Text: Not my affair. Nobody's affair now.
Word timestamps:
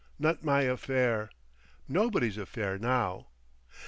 Not 0.17 0.43
my 0.43 0.61
affair. 0.61 1.29
Nobody's 1.87 2.39
affair 2.39 2.79
now. 2.79 3.27